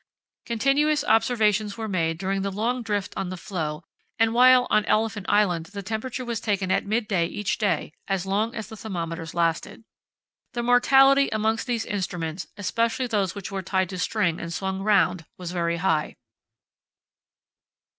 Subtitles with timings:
[0.47, 3.83] Continuous observations were made during the long drift on the floe
[4.17, 8.55] and while on Elephant Island the temperature was taken at midday each day as long
[8.55, 9.83] as the thermometers lasted.
[10.53, 15.25] The mortality amongst these instruments, especially those which were tied to string and swung round,
[15.37, 16.15] was very high.